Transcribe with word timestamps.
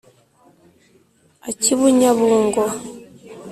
ak'i 1.49 1.73
bunyabungo; 1.79 2.63